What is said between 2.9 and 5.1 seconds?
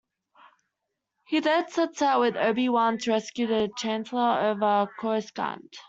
to rescue the Chancellor over